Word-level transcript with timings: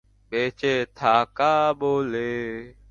বেঁচে 0.31 0.73
থাকা 0.95 1.73
বলে। 1.79 2.29